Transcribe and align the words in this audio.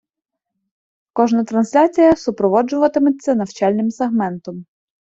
Кожна 1.17 1.43
трансляція 1.43 2.15
супроводжуватиметься 2.15 3.35
навчальним 3.35 3.89
сегментом. 3.91 4.65